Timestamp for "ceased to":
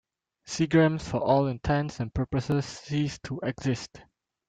2.65-3.39